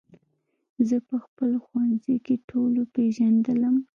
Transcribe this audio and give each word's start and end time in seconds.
زه 0.87 0.97
په 1.07 1.15
خپل 1.25 1.51
ښوونځي 1.65 2.15
کې 2.25 2.35
ټولو 2.49 2.81
پېژندلم 2.93 3.75